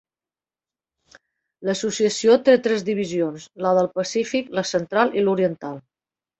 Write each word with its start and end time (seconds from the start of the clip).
L'associació 1.69 2.39
té 2.49 2.57
tres 2.69 2.87
divisions: 2.89 3.47
la 3.67 3.77
del 3.81 3.93
Pacífic, 4.01 4.53
la 4.59 4.67
Central 4.75 5.17
i 5.23 5.29
l'Oriental. 5.29 5.83